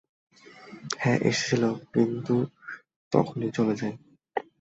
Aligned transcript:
হ্যাঁ, 0.99 1.19
এসেছিল 1.21 1.63
কিন্তু 1.93 2.35
তখনই 3.11 3.49
চলে 3.51 3.73
যায়। 3.75 3.95